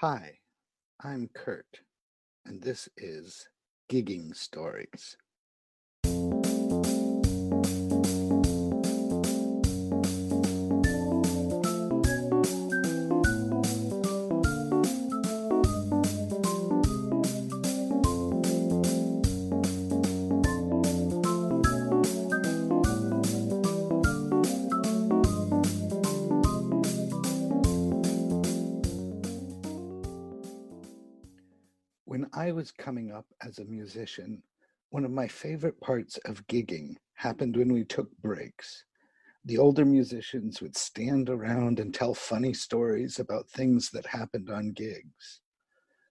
[0.00, 0.38] Hi,
[1.04, 1.82] I'm Kurt,
[2.46, 3.46] and this is
[3.92, 5.18] Gigging Stories.
[32.32, 34.44] I was coming up as a musician,
[34.90, 38.84] one of my favorite parts of gigging happened when we took breaks.
[39.44, 44.70] The older musicians would stand around and tell funny stories about things that happened on
[44.70, 45.40] gigs.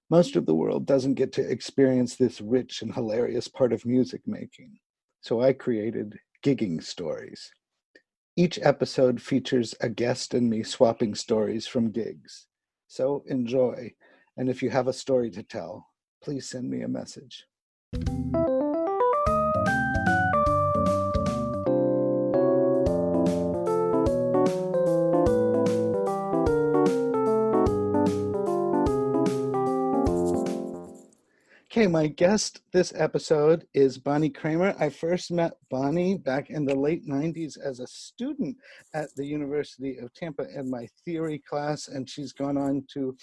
[0.09, 4.21] Most of the world doesn't get to experience this rich and hilarious part of music
[4.25, 4.77] making,
[5.21, 7.49] so I created Gigging Stories.
[8.35, 12.47] Each episode features a guest and me swapping stories from gigs.
[12.87, 13.93] So enjoy,
[14.35, 15.88] and if you have a story to tell,
[16.21, 17.45] please send me a message.
[31.89, 34.75] My guest this episode is Bonnie Kramer.
[34.79, 38.57] I first met Bonnie back in the late 90s as a student
[38.93, 43.17] at the University of Tampa in my theory class, and she's gone on to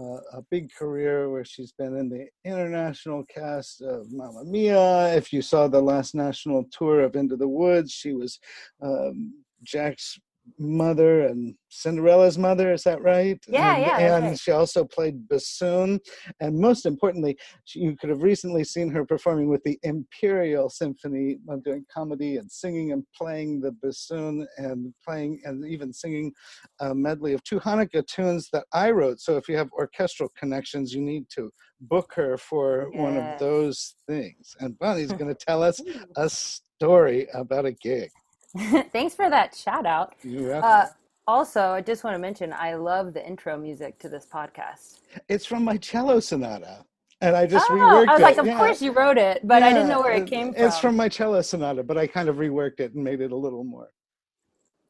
[0.00, 5.14] uh, a big career where she's been in the international cast of Mamma Mia.
[5.14, 8.40] If you saw the last national tour of Into the Woods, she was
[8.82, 10.18] um, Jack's
[10.58, 12.72] mother and Cinderella's mother.
[12.72, 13.38] Is that right?
[13.48, 14.38] Yeah, and, yeah, And right.
[14.38, 16.00] she also played bassoon,
[16.40, 21.38] and most importantly, she, you could have recently seen her performing with the Imperial Symphony,
[21.50, 26.32] uh, doing comedy and singing and playing the bassoon and playing and even singing
[26.80, 29.20] a medley of two Hanukkah tunes that I wrote.
[29.20, 33.96] So if you have orchestral connections, you need to book her for one of those
[34.06, 34.56] things.
[34.60, 35.80] And Bonnie's going to tell us
[36.16, 38.10] a story about a gig.
[38.92, 40.14] Thanks for that shout out.
[40.22, 40.86] You Uh,
[41.26, 45.00] also, I just want to mention I love the intro music to this podcast.
[45.28, 46.84] It's from my cello sonata,
[47.20, 48.08] and I just oh, reworked it.
[48.08, 48.24] I was it.
[48.24, 48.56] like, of Yeah.
[48.58, 50.64] course you wrote it, but I didn't know where it came from.
[50.64, 53.36] It's from my cello sonata, but I kind of reworked it and made it a
[53.36, 53.90] little more.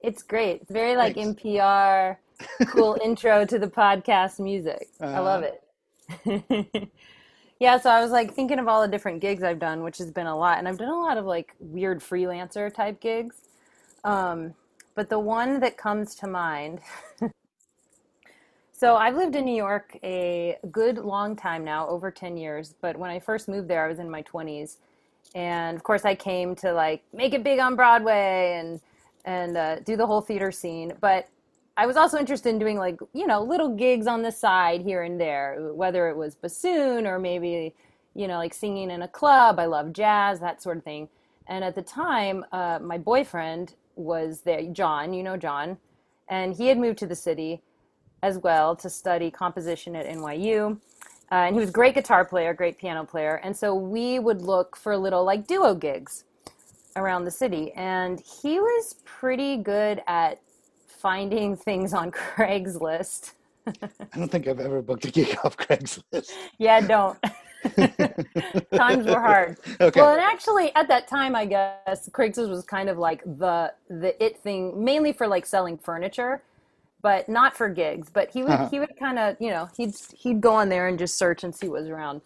[0.01, 0.63] It's great.
[0.63, 1.43] It's very like Thanks.
[1.43, 2.17] NPR,
[2.69, 4.87] cool intro to the podcast music.
[5.01, 5.23] I Uh-huh.
[5.25, 6.89] love it.
[7.59, 10.13] yeah, so I was like thinking of all the different gigs I've done, which has
[10.13, 13.48] been a lot, and I've done a lot of like weird freelancer type gigs.
[14.05, 14.55] Um,
[14.95, 16.81] but the one that comes to mind.
[18.73, 22.75] so I've lived in New York a good long time now, over 10 years.
[22.81, 24.79] But when I first moved there, I was in my 20s.
[25.35, 28.81] And of course, I came to like make it big on Broadway and
[29.25, 30.95] and uh, do the whole theater scene.
[31.01, 31.29] But
[31.77, 35.03] I was also interested in doing like you know little gigs on the side here
[35.03, 37.75] and there, whether it was bassoon or maybe
[38.15, 39.59] you know like singing in a club.
[39.59, 41.09] I love jazz, that sort of thing.
[41.47, 45.13] And at the time, uh, my boyfriend was there, John.
[45.13, 45.77] You know John,
[46.29, 47.61] and he had moved to the city
[48.23, 50.79] as well to study composition at NYU.
[51.31, 53.41] Uh, and he was a great guitar player, great piano player.
[53.45, 56.25] And so we would look for little like duo gigs
[56.97, 57.73] around the city.
[57.73, 60.41] And he was pretty good at
[60.87, 63.33] finding things on Craigslist.
[63.67, 66.31] I don't think I've ever booked a gig off Craigslist.
[66.59, 67.19] Yeah, don't.
[68.77, 69.59] Times were hard.
[69.81, 70.01] Okay.
[70.01, 74.23] Well, and actually, at that time, I guess Craigslist was kind of like the the
[74.25, 76.43] it thing, mainly for like selling furniture,
[77.03, 78.11] but not for gigs.
[78.11, 78.71] But he would Uh-huh.
[78.71, 81.55] he would kind of you know he'd he'd go on there and just search and
[81.55, 82.21] see what was around,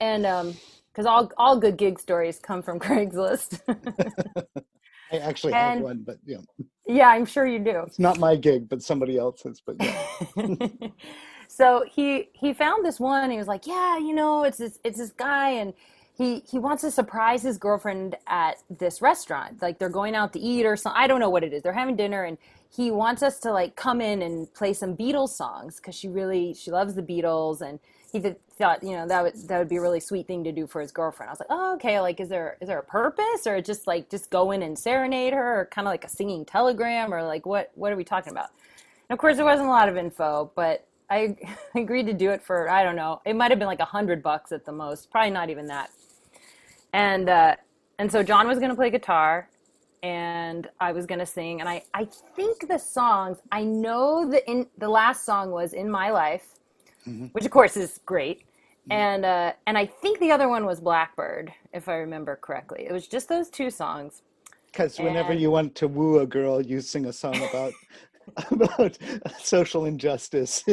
[0.00, 0.60] and um
[0.92, 3.60] because all all good gig stories come from Craigslist.
[5.12, 6.38] I actually have one, but yeah,
[6.86, 7.86] yeah, I'm sure you do.
[7.86, 9.62] it's not my gig, but somebody else's.
[9.64, 10.06] But yeah,
[11.48, 13.30] so he he found this one.
[13.30, 15.74] He was like, yeah, you know, it's this it's this guy, and
[16.16, 19.60] he he wants to surprise his girlfriend at this restaurant.
[19.62, 21.00] Like they're going out to eat or something.
[21.00, 21.62] I don't know what it is.
[21.62, 22.38] They're having dinner, and
[22.74, 26.54] he wants us to like come in and play some Beatles songs because she really
[26.54, 27.78] she loves the Beatles, and
[28.10, 30.52] he th- thought you know that would that would be a really sweet thing to
[30.52, 31.28] do for his girlfriend.
[31.28, 34.08] I was like, oh okay, like is there is there a purpose or just like
[34.08, 37.44] just go in and serenade her, or kind of like a singing telegram, or like
[37.46, 38.50] what what are we talking about?
[39.08, 41.36] And of course, there wasn't a lot of info, but I
[41.74, 43.20] agreed to do it for I don't know.
[43.24, 45.90] It might have been like a hundred bucks at the most, probably not even that.
[46.92, 47.56] And uh,
[47.98, 49.48] and so John was going to play guitar,
[50.02, 51.60] and I was going to sing.
[51.60, 55.90] And I I think the songs I know the in the last song was "In
[55.90, 56.46] My Life,"
[57.06, 57.32] Mhm.
[57.34, 58.42] which of course is great.
[58.88, 62.86] And uh, and I think the other one was Blackbird, if I remember correctly.
[62.88, 64.22] It was just those two songs.
[64.70, 67.72] because whenever And- you want to woo a girl, you sing a song about
[68.50, 68.98] about
[69.42, 70.64] social injustice.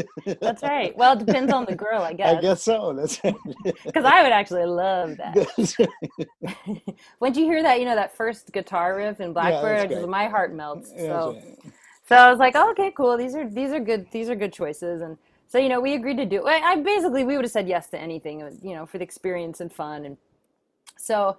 [0.41, 0.95] That's right.
[0.97, 2.37] Well, it depends on the girl, I guess.
[2.37, 2.93] I guess so.
[2.93, 3.35] That's right.
[3.85, 5.33] Because I would actually love that.
[5.35, 6.81] That's right.
[7.19, 10.01] when you hear that, you know, that first guitar riff in Blackbird, that's I just,
[10.01, 10.09] great.
[10.09, 10.91] my heart melts.
[10.95, 11.59] Yeah, so, right.
[12.07, 13.17] so I was like, oh, okay, cool.
[13.17, 14.07] These are these are good.
[14.11, 15.01] These are good choices.
[15.01, 15.17] And
[15.47, 16.45] so you know, we agreed to do.
[16.45, 18.41] I, I basically we would have said yes to anything.
[18.41, 20.05] It was, you know, for the experience and fun.
[20.05, 20.17] And
[20.97, 21.37] so,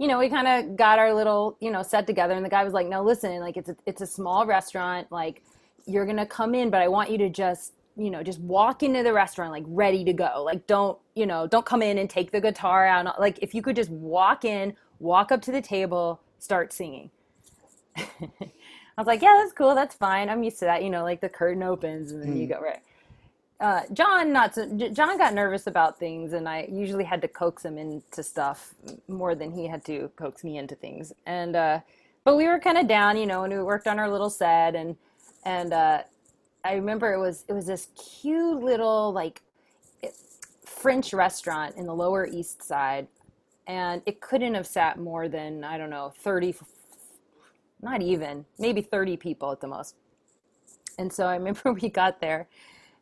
[0.00, 2.32] you know, we kind of got our little you know set together.
[2.32, 5.06] And the guy was like, no, listen, like it's a, it's a small restaurant.
[5.12, 5.42] Like
[5.86, 9.02] you're gonna come in, but I want you to just you know just walk into
[9.02, 10.42] the restaurant like ready to go.
[10.42, 13.20] Like don't you know don't come in and take the guitar out.
[13.20, 17.10] Like if you could just walk in, walk up to the table, start singing.
[17.96, 18.02] I
[18.96, 19.74] was like, yeah, that's cool.
[19.74, 20.30] That's fine.
[20.30, 20.82] I'm used to that.
[20.82, 22.52] You know, like the curtain opens and then you hmm.
[22.54, 22.80] go right.
[23.60, 27.64] Uh, John, not so, John got nervous about things, and I usually had to coax
[27.64, 28.74] him into stuff
[29.08, 31.12] more than he had to coax me into things.
[31.26, 31.80] And uh,
[32.24, 34.74] but we were kind of down, you know, and we worked on our little set,
[34.74, 34.96] and
[35.44, 36.02] and uh,
[36.64, 37.88] I remember it was it was this
[38.22, 39.42] cute little like
[40.64, 43.08] French restaurant in the Lower East Side,
[43.66, 46.54] and it couldn't have sat more than I don't know thirty
[47.82, 49.94] not even maybe 30 people at the most
[50.98, 52.48] and so i remember we got there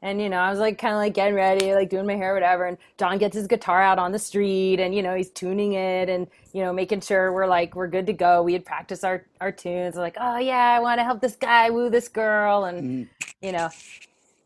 [0.03, 2.35] and you know i was like kind of like getting ready like doing my hair
[2.35, 5.73] whatever and john gets his guitar out on the street and you know he's tuning
[5.73, 8.43] it and you know making sure we're like we're good to go.
[8.43, 11.71] We had practiced our our tunes like oh yeah i want to help this guy
[11.71, 13.09] woo this girl and
[13.43, 13.69] you know.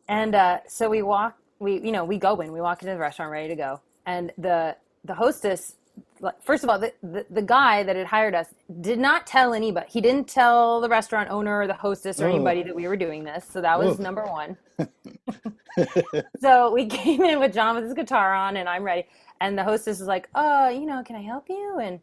[0.08, 2.98] And uh, so we walk we you know we go in we walk into the
[2.98, 3.80] restaurant ready to go.
[4.04, 5.76] And the the hostess
[6.40, 8.46] first of all the, the, the guy that had hired us
[8.80, 9.86] did not tell anybody.
[9.90, 12.30] He didn't tell the restaurant owner or the hostess or Oh.
[12.34, 13.44] anybody that we were doing this.
[13.44, 14.56] So that was number one.
[16.40, 19.06] So we came in with john with his guitar on and i'm ready.
[19.40, 21.78] And the hostess was like oh you know can i help you?
[21.80, 21.98] And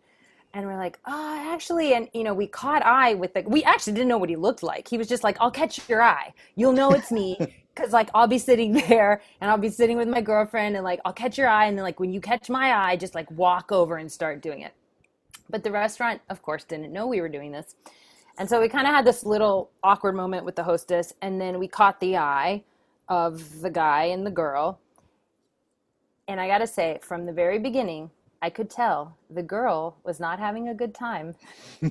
[0.54, 3.94] and we're like oh actually and you know we caught eye with the we actually
[3.94, 4.88] didn't know what he looked like.
[4.88, 6.34] He was just like i'll catch your eye.
[6.56, 7.38] You'll know it's me
[7.76, 11.00] because like i'll be sitting there and i'll be sitting with my girlfriend and like
[11.06, 13.72] i'll catch your eye and then like when you catch my eye just like walk
[13.72, 14.74] over and start doing it.
[15.50, 17.76] But the restaurant of course didn't know we were doing this.
[18.38, 21.60] And so we kind of had this little awkward moment with the hostess and then
[21.60, 22.64] we caught the eye
[23.08, 24.80] of the guy and the girl.
[26.28, 30.40] And i gotta say from the very beginning i could tell the girl was not
[30.40, 31.36] having a good time.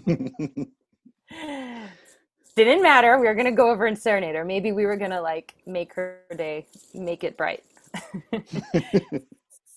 [2.57, 3.19] Didn't matter.
[3.19, 6.21] We were gonna go over and serenade her maybe we were gonna like make her
[6.37, 7.65] day make it bright.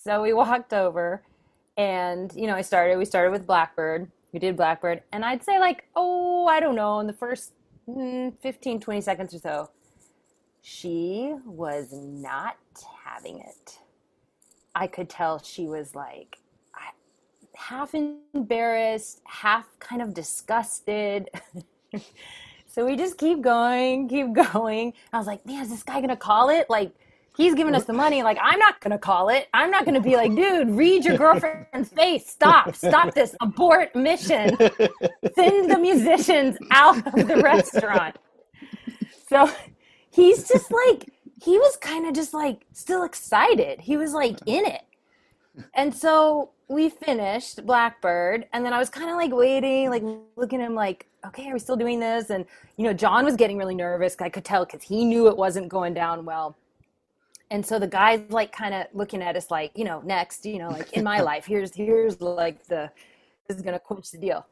[0.03, 1.21] So we walked over
[1.77, 4.09] and you know i started we started with blackbird.
[4.31, 5.03] We did blackbird.
[5.11, 7.53] And i'd say like oh i don't know in the first
[7.87, 9.69] mm, 15 20 seconds or so
[10.61, 12.57] she was not
[13.03, 13.79] having it.
[14.75, 16.37] I could tell she was like
[17.61, 21.29] half embarrassed half kind of disgusted
[22.67, 26.15] so we just keep going keep going i was like man is this guy gonna
[26.15, 26.91] call it like
[27.37, 28.23] he's giving us the money.
[28.23, 29.47] Like, I'm not going to call it.
[29.53, 32.27] I'm not going to be like, dude, read your girlfriend's face.
[32.27, 32.75] Stop.
[32.75, 33.35] Stop this.
[33.41, 34.57] Abort mission.
[35.35, 38.17] Send the musicians out of the restaurant.
[39.27, 39.49] So
[40.09, 41.09] he's just like,
[41.41, 43.81] he was kind of just like still excited.
[43.81, 44.81] He was like in it.
[45.73, 50.03] And so we finished Blackbird, and then I was kind of like waiting, like
[50.35, 52.29] looking at him, like, okay, are we still doing this?
[52.29, 52.45] And
[52.77, 54.15] you know, John was getting really nervous.
[54.19, 56.55] I could tell because he knew it wasn't going down well.
[57.49, 60.57] And so the guy's like kind of looking at us, like, you know, next, you
[60.57, 62.89] know, like in my life, here's here's like the
[63.47, 64.45] this is gonna quench the deal.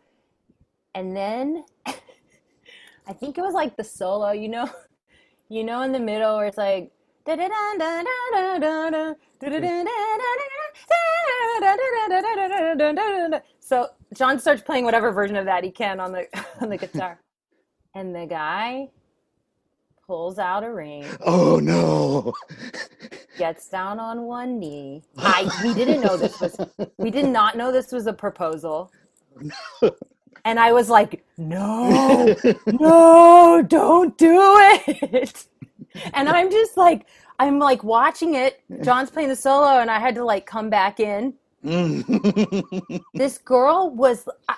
[0.96, 4.70] And then I think it was like the solo, you know,
[5.50, 6.92] you know, in the middle where it's like.
[13.60, 16.28] So John starts playing whatever version of that he can on the
[16.62, 17.20] on the guitar,
[17.96, 18.90] and the guy
[20.06, 22.34] pulls out a ring, oh no.
[23.38, 25.04] gets down on one knee.
[25.18, 26.58] I we didn't know this was
[26.98, 28.92] we did not know this was a proposal.
[30.46, 32.36] And I was like, no,
[32.66, 35.46] no, don't do it.
[36.14, 37.06] And I'm just like,
[37.40, 38.62] I'm like watching it.
[38.84, 41.34] John's playing the solo, and I had to like come back in.
[43.16, 44.56] This girl was, I,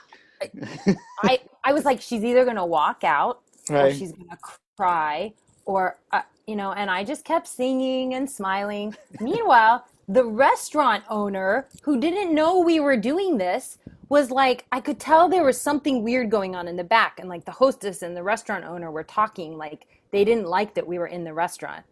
[1.24, 3.42] I, I was like, she's either gonna walk out
[3.76, 3.96] or Right.
[3.96, 4.38] she's gonna
[4.78, 5.34] cry,
[5.66, 6.74] or uh, you know.
[6.74, 8.96] And I just kept singing and smiling.
[9.20, 13.78] Meanwhile, the restaurant owner, who didn't know we were doing this,
[14.10, 17.30] was like, I could tell there was something weird going on in the back, and
[17.30, 21.00] like the hostess and the restaurant owner were talking like they didn't like that we
[21.00, 21.84] were in the restaurant,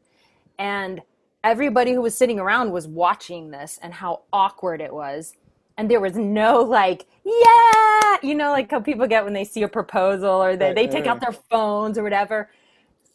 [0.59, 1.03] and
[1.43, 5.35] everybody who was sitting around was watching this and how awkward it was.
[5.77, 9.63] And there was no like, yeah, you know, like how people get when they see
[9.63, 12.49] a proposal or they, Right, they right, take out their phones or whatever.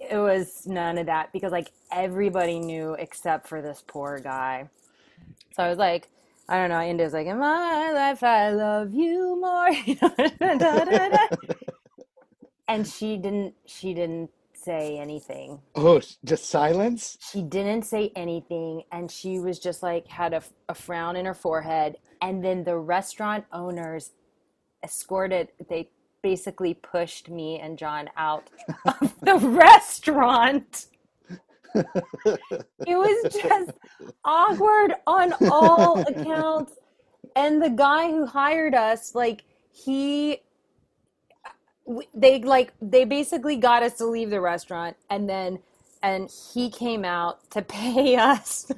[0.01, 4.71] it was none of that because like everybody knew except for this poor guy.
[5.57, 6.11] So I was like,
[6.49, 6.83] I don't know.
[6.83, 9.71] India was like, "In my life, I love you more,"
[12.69, 13.55] and she didn't.
[13.67, 14.31] She didn't
[14.65, 15.61] say anything.
[15.75, 17.19] Oh, just silence.
[17.31, 21.35] She didn't say anything, and she was just like had a, a frown in her
[21.35, 21.97] forehead.
[22.23, 24.13] And then the restaurant owners
[24.83, 25.49] escorted.
[25.69, 25.91] They
[26.23, 28.49] basically pushed me and John out
[28.87, 30.87] of the restaurant.
[31.75, 33.73] it was just
[34.25, 36.73] awkward on all accounts.
[37.37, 40.41] And the guy who hired us, like, he
[42.15, 45.59] they like they basically got us to leave the restaurant and then
[46.03, 48.71] and he came out to pay us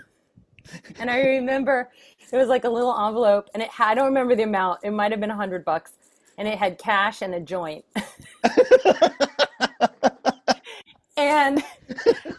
[0.99, 1.91] and i remember
[2.33, 4.91] it was like a little envelope and it had i don't remember the amount it
[4.93, 5.93] might have been a hundred bucks
[6.39, 7.85] and it had cash and a joint
[11.17, 11.63] and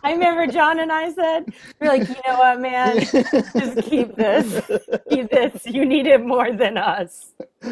[0.04, 1.46] I remember John and I said,
[1.82, 4.62] "We're like, you know what, man, just keep this,
[5.10, 5.66] keep this.
[5.66, 7.34] You need it more than us."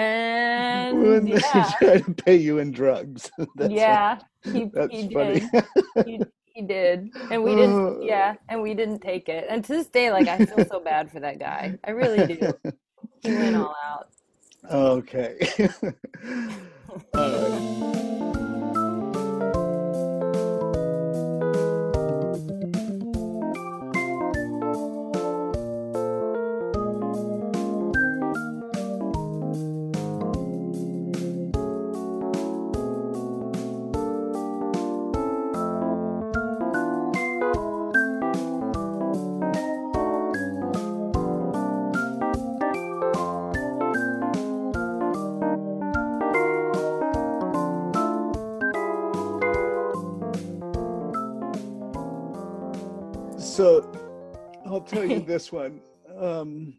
[0.00, 3.30] And when yeah, they try to pay you in drugs.
[3.56, 5.40] That's yeah, he, That's he funny.
[5.40, 5.64] did.
[6.06, 6.20] He,
[6.54, 8.00] he did, and we didn't.
[8.10, 9.46] Yeah, and we didn't take it.
[9.48, 11.78] And to this day, like I feel so bad for that guy.
[11.84, 12.54] I really do.
[13.22, 14.08] He went all out.
[14.70, 15.68] okay.
[17.14, 18.36] All right.
[55.14, 55.80] I'll this one.
[56.18, 56.74] Um,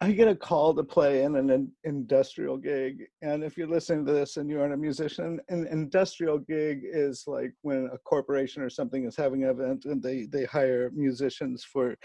[0.00, 3.04] I get a call to play in an industrial gig.
[3.22, 7.24] And if you're listening to this and you aren't a musician, an industrial gig is
[7.26, 11.64] like when a corporation or something is having an event and they, they hire musicians
[11.64, 11.96] for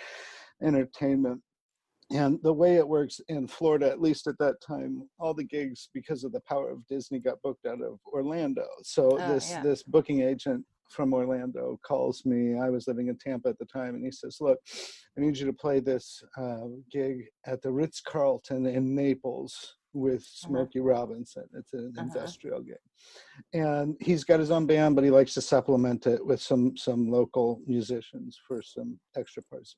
[0.63, 1.41] entertainment.
[2.11, 5.89] And the way it works in Florida, at least at that time, all the gigs,
[5.93, 8.65] because of the power of Disney, got booked out of Orlando.
[8.81, 9.61] So Oh, this yeah.
[9.61, 12.57] this booking agent from Orlando calls me.
[12.59, 14.59] I was living in Tampa at the time, and he says, "Look,
[15.17, 20.23] I need you to play this uh, gig at the Ritz Carlton in Naples with
[20.23, 21.45] Smokey Robinson.
[21.53, 22.01] It's an Uh-huh.
[22.07, 22.83] industrial gig,
[23.53, 27.09] and he's got his own band, but he likes to supplement it with some some
[27.09, 29.75] local musicians for some extra parts."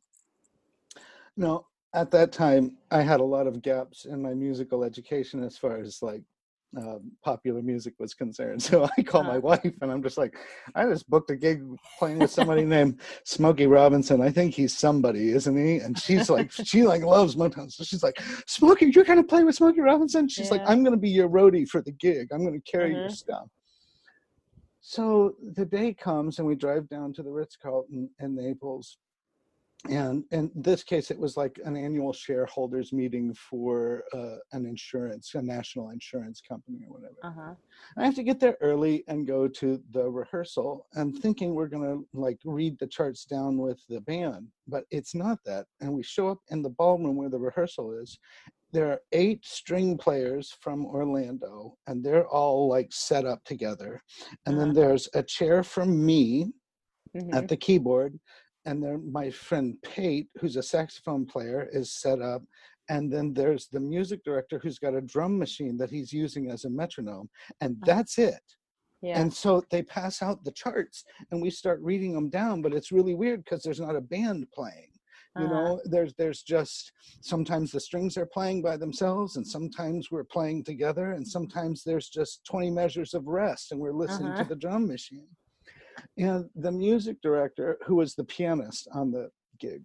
[1.38, 5.58] Now, at that time, I had a lot of gaps in my musical education as
[5.58, 6.24] far as like
[6.78, 8.62] um, popular music was concerned.
[8.72, 9.42] So I call my Uh-huh.
[9.42, 10.36] wife and I'm just like,
[10.76, 11.64] I just booked a gig
[11.98, 14.22] playing with somebody named Smokey Robinson.
[14.22, 15.78] I think he's somebody, isn't he?
[15.78, 17.72] And she's like, she like loves Motown.
[17.72, 20.28] So she's like, Smokey, you're gonna play with Smokey Robinson?
[20.28, 22.30] She's like, I'm gonna be your roadie for the gig.
[22.32, 23.12] I'm gonna carry your Mhm.
[23.12, 23.48] stuff.
[24.80, 28.98] So the day comes and we drive down to the Ritz Carlton in Naples.
[29.90, 35.34] And in this case, it was like an annual shareholders meeting for uh, an insurance,
[35.34, 37.16] a national insurance company or whatever.
[37.24, 37.54] Uh huh.
[37.98, 41.84] I have to get there early and go to the rehearsal and thinking we're going
[41.84, 45.66] to like read the charts down with the band, but it's not that.
[45.80, 48.20] And we show up in the ballroom where the rehearsal is.
[48.72, 54.02] There are eight string players from Orlando and they're all like set up together.
[54.46, 54.80] And then Uh-huh.
[54.80, 56.54] there's a chair from me
[57.16, 57.34] Mhm.
[57.34, 58.20] at the keyboard
[58.66, 62.44] and then my friend Pate, who's a saxophone player, is set up.
[62.90, 66.66] And then there's the music director who's got a drum machine that he's using as
[66.66, 67.30] a metronome.
[67.62, 67.86] And Uh-huh.
[67.86, 68.42] that's it.
[69.02, 69.18] Yeah.
[69.18, 72.92] And so they pass out the charts and we start reading them down, but it's
[72.92, 74.92] really weird because there's not a band playing.
[75.38, 75.56] You Uh-huh.
[75.56, 76.92] know, there's there's just
[77.22, 82.10] sometimes the strings are playing by themselves, and sometimes we're playing together, and sometimes there's
[82.10, 84.44] just 20 measures of rest and we're listening Uh-huh.
[84.44, 85.30] to the drum machine.
[86.18, 89.30] And the music director, who was the pianist on the
[89.60, 89.84] gig,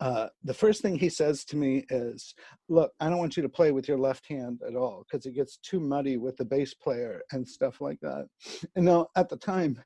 [0.00, 2.34] uh, the first thing he says to me is,
[2.68, 5.34] Look, I don't want you to play with your left hand at all because it
[5.34, 8.26] gets too muddy with the bass player and stuff like that.
[8.74, 9.80] And now, at the time,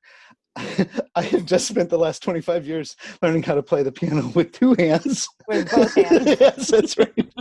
[0.57, 4.53] I had just spent the last 25 years learning how to play the piano with
[4.53, 5.29] two hands.
[5.49, 6.37] With both hands.
[6.41, 7.33] yes, that's right.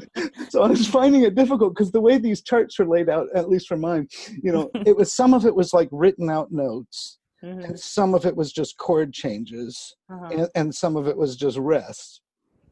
[0.50, 3.50] So I was finding it difficult because the way these charts were laid out, at
[3.50, 4.08] least for mine,
[4.42, 7.64] you know, it was some of it was like written out notes, Mhm.
[7.66, 10.30] and some of it was just chord changes, Uh-huh.
[10.32, 12.22] and, and some of it was just rest.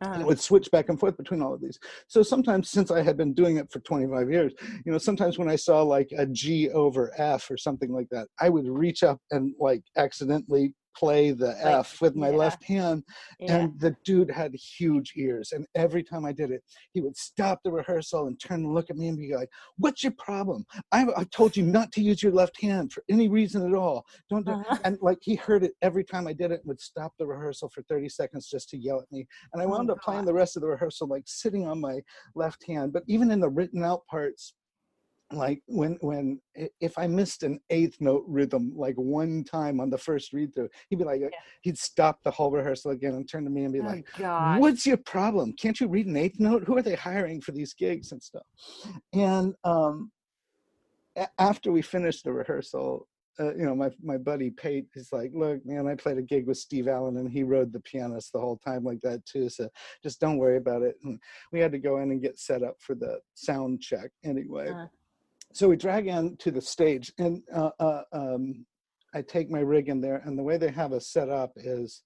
[0.01, 0.13] uh-huh.
[0.13, 1.77] and it would switch back and forth between all of these.
[2.07, 4.53] So sometimes, since I had been doing it for 25 years,
[4.85, 8.27] you know, sometimes when I saw like a G over F or something like that,
[8.39, 12.35] I would reach up and like accidentally play the like, F with my yeah.
[12.35, 13.03] left hand.
[13.39, 13.55] Yeah.
[13.55, 15.53] And the dude had huge ears.
[15.53, 16.61] And every time I did it,
[16.93, 20.03] he would stop the rehearsal and turn and look at me and be like, What's
[20.03, 20.65] your problem?
[20.91, 24.05] I, I told you not to use your left hand for any reason at all.
[24.29, 24.77] Don't do uh-huh.
[24.83, 27.69] And like he heard it every time I did it and would stop the rehearsal
[27.69, 29.25] for 30 seconds just to yell at me.
[29.53, 31.79] And I oh wound oh, up playing the rest of the rehearsal like sitting on
[31.79, 31.99] my
[32.35, 32.91] left hand.
[32.91, 34.53] But even in the written out parts,
[35.31, 36.39] like when when
[36.79, 40.69] if i missed an eighth note rhythm like one time on the first read through
[40.89, 41.29] he'd be like yeah.
[41.61, 44.59] he'd stop the whole rehearsal again and turn to me and be oh, like gosh.
[44.59, 47.73] what's your problem can't you read an eighth note who are they hiring for these
[47.73, 48.43] gigs and stuff
[49.13, 50.11] and um
[51.37, 53.07] after we finished the rehearsal
[53.41, 56.45] uh, you know, my my buddy Pate is like, look, man, I played a gig
[56.45, 59.47] with Steve Allen and he rode the pianist the whole time like that too.
[59.47, 59.69] So
[60.03, 60.97] just don't worry about it.
[61.05, 61.17] And
[61.53, 64.71] we had to go in and get set up for the sound check anyway.
[64.71, 64.87] Uh-huh
[65.53, 68.65] so we drag in to the stage and uh, uh, um,
[69.13, 72.03] I take my rig in there and the way they have us set up is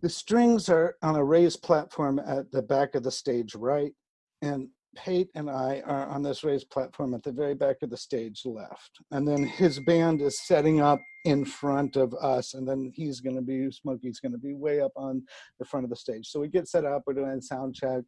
[0.00, 3.92] the strings are on a raised platform at the back of the stage right
[4.42, 7.96] and Pate and I are on this raised platform at the very back of the
[7.96, 8.98] stage left.
[9.10, 12.54] And then his band is setting up in front of us.
[12.54, 15.22] And then he's going to be, Smokey's going to be way up on
[15.58, 16.28] the front of the stage.
[16.28, 18.02] So we get set up, we're doing sound check.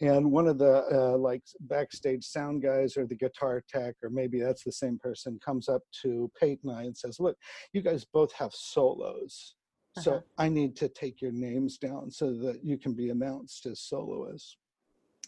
[0.00, 4.40] And one of the uh, like backstage sound guys or the guitar tech, or maybe
[4.40, 7.36] that's the same person, comes up to Pate and I and says, Look,
[7.72, 9.54] you guys both have solos.
[10.00, 10.20] So uh-huh.
[10.36, 14.56] I need to take your names down so that you can be announced as soloists.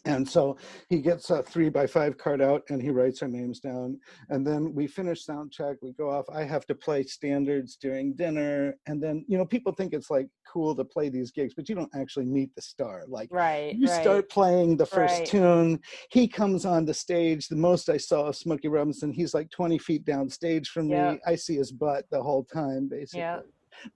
[0.06, 0.56] And so
[0.88, 3.98] he gets a three by five card out and he writes our names down.
[4.30, 6.24] And then we finish sound check, we go off.
[6.32, 8.74] I have to play standards during dinner.
[8.86, 11.74] And then, you know, people think it's like cool to play these gigs, but you
[11.74, 13.04] don't actually meet the star.
[13.08, 14.00] Like right, you right.
[14.00, 15.26] start playing the first right.
[15.26, 15.80] tune,
[16.10, 17.48] he comes on the stage.
[17.48, 21.14] The most I saw of Smokey Robinson, he's like 20 feet downstage from yep.
[21.14, 21.20] me.
[21.26, 23.20] I see his butt the whole time, basically.
[23.20, 23.46] Yep.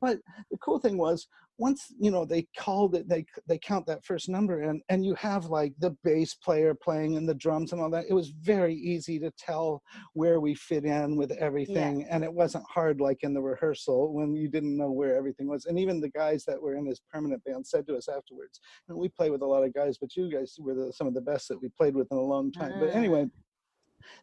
[0.00, 0.18] But
[0.50, 1.26] the cool thing was
[1.58, 5.14] once you know they called it they they count that first number and and you
[5.14, 8.75] have like the bass player playing and the drums and all that it was very
[8.75, 9.80] easy to tell
[10.14, 12.06] where we fit in with everything yeah.
[12.10, 15.67] and it wasn't hard like in the rehearsal when you didn't know where everything was
[15.67, 18.99] and even the guys that were in his permanent band said to us afterwards and
[18.99, 21.21] we play with a lot of guys but you guys were the, some of the
[21.21, 22.86] best that we played with in a long time uh-huh.
[22.86, 23.26] but anyway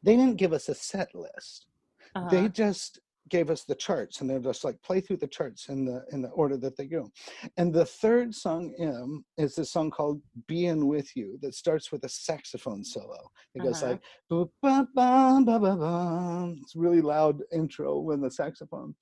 [0.04, 1.68] they didn't give us a set list
[2.16, 2.30] uh-huh.
[2.30, 3.00] they just
[3.32, 6.22] gave us the charts and they're just like play through the charts in the in
[6.22, 7.10] the order that they go
[7.58, 12.04] and the third song in is a song called being with you that starts with
[12.04, 13.18] a saxophone solo
[13.56, 13.70] it uh-huh.
[13.70, 16.54] goes like ba, ba, ba, ba, ba.
[16.62, 18.94] it's really loud intro with the saxophone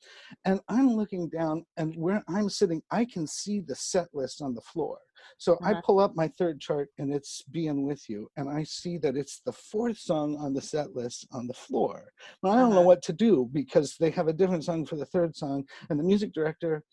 [0.46, 4.54] and i'm looking down and where i'm sitting i can see the set list on
[4.54, 5.00] the floor
[5.38, 5.76] so uh-huh.
[5.78, 8.30] I pull up my third chart and it's being with you.
[8.38, 12.12] And I see that it's the fourth song on the set list on the floor.
[12.44, 12.76] I don't uh-huh.
[12.76, 15.66] know what to do because they have a different song for the third song.
[15.90, 16.84] And the music director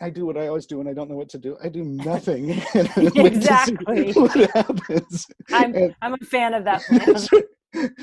[0.00, 1.56] I do what I always do when I don't know what to do.
[1.62, 2.50] I do nothing.
[2.74, 4.12] exactly.
[4.14, 5.26] what happens.
[5.52, 6.82] I'm, and, I'm a fan of that.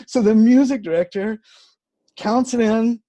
[0.07, 1.39] so the music director
[2.15, 3.01] counts it in,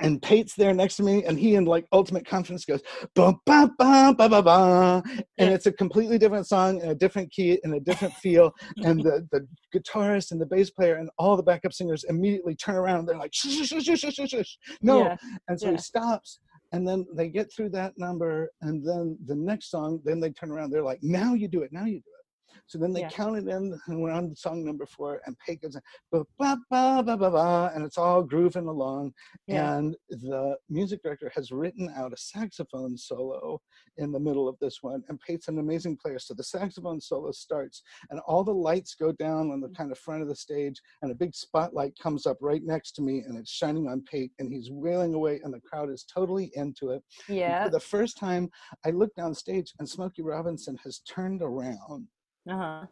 [0.00, 2.82] and Pate's there next to me, and he in like ultimate confidence goes
[3.14, 5.02] ba ba ba ba ba ba,
[5.38, 8.52] and it's a completely different song in a different key in a different feel,
[8.84, 12.76] and the the guitarist and the bass player and all the backup singers immediately turn
[12.76, 13.06] around.
[13.06, 14.56] They're like shh, shh, shh, shh, shh, shh.
[14.82, 15.16] no, yeah.
[15.48, 15.72] and so yeah.
[15.72, 16.40] he stops,
[16.72, 20.50] and then they get through that number, and then the next song, then they turn
[20.50, 20.70] around.
[20.70, 22.19] They're like, now you do it, now you do it.
[22.66, 23.10] So then they yeah.
[23.10, 25.76] counted in, and we're on song number four, and Pate goes,
[26.12, 29.12] ba, ba, ba, ba, ba, ba, and it's all grooving along.
[29.46, 29.76] Yeah.
[29.76, 33.60] And the music director has written out a saxophone solo
[33.96, 36.18] in the middle of this one, and Pate's an amazing player.
[36.18, 39.76] So the saxophone solo starts, and all the lights go down on the mm.
[39.76, 43.02] kind of front of the stage, and a big spotlight comes up right next to
[43.02, 46.50] me, and it's shining on Pate, and he's wailing away, and the crowd is totally
[46.54, 47.02] into it.
[47.28, 47.62] Yeah.
[47.62, 48.50] And for the first time,
[48.84, 52.06] I look down stage, and Smokey Robinson has turned around
[52.48, 52.86] uh-huh.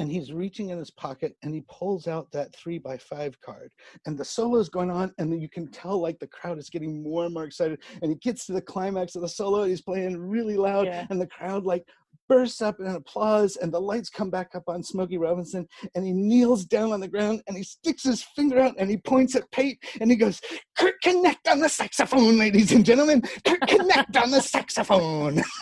[0.00, 3.70] And he's reaching in his pocket and he pulls out that three by five card.
[4.06, 7.00] And the solo is going on, and you can tell like the crowd is getting
[7.00, 7.80] more and more excited.
[8.02, 11.06] And he gets to the climax of the solo, and he's playing really loud, yeah.
[11.10, 11.84] and the crowd like
[12.28, 16.12] bursts up in applause and the lights come back up on Smokey Robinson and he
[16.12, 19.50] kneels down on the ground and he sticks his finger out and he points at
[19.50, 20.40] Pate and he goes,
[20.76, 23.22] Kurt Connect on the saxophone, ladies and gentlemen.
[23.46, 25.42] Kurt Connect on the saxophone.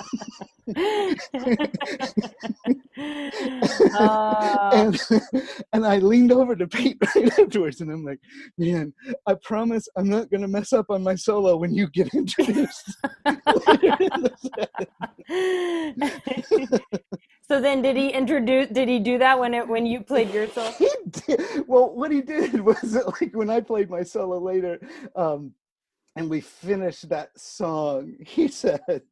[0.69, 0.73] uh...
[4.73, 5.01] and,
[5.73, 8.21] and I leaned over to Pete right afterwards and I'm like,
[8.59, 8.93] man,
[9.27, 12.97] I promise I'm not going to mess up on my solo when you get introduced.
[17.49, 18.69] So then, did he introduce?
[18.69, 20.71] Did he do that when it when you played your solo?
[20.71, 21.41] he did.
[21.67, 24.79] Well, what he did was that, like when I played my solo later,
[25.17, 25.53] um,
[26.17, 29.03] and we finished that song, he said,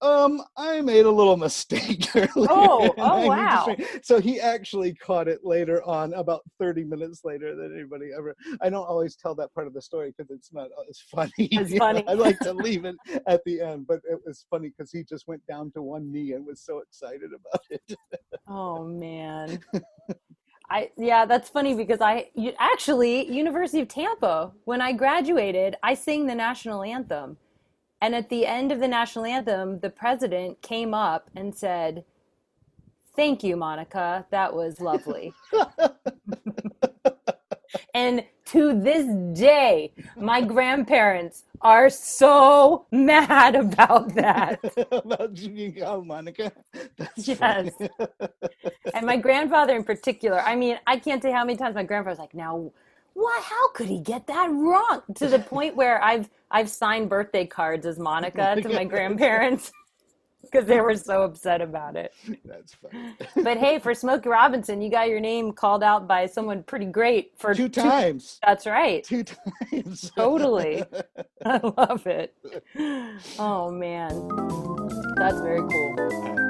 [0.00, 2.48] um, I made a little mistake earlier.
[2.50, 3.76] Oh, oh, I need to wow.
[4.02, 8.34] So he actually caught it later on, about 30 minutes later than anybody ever.
[8.60, 11.32] I don't always tell that part of the story because it's not as funny.
[11.38, 12.04] It's You know, funny.
[12.06, 15.26] I like to leave it at the end, but it was funny because he just
[15.26, 17.96] went down to one knee and was so excited about it.
[18.48, 19.60] Oh man.
[20.70, 25.94] I yeah, that's funny because I you, actually University of Tampa when I graduated, I
[25.94, 27.36] sang the national anthem.
[28.06, 32.04] And at the end of the national anthem, the president came up and said,
[33.16, 34.24] "Thank you, Monica.
[34.30, 35.34] That was lovely."
[37.94, 44.60] and to this day, my grandparents are so mad about that.
[44.92, 46.52] about you, oh, Monica.
[46.96, 47.72] That's Yes.
[48.94, 52.20] And my grandfather in particular, I mean, I can't say how many times my grandfather's
[52.20, 52.70] like, now
[53.16, 55.02] what how could he get that wrong?
[55.16, 59.72] To the point where I've I've signed birthday cards as Monica oh to my grandparents
[60.42, 62.12] because they were so upset about it.
[62.44, 63.14] That's funny.
[63.42, 67.32] But hey, for Smokey Robinson, you got your name called out by someone pretty great
[67.38, 68.38] for Two times.
[68.44, 69.02] That's right.
[69.02, 70.10] Two times.
[70.16, 70.84] Totally.
[71.44, 72.34] I love it.
[73.38, 74.28] Oh man.
[75.16, 76.45] That's very cool.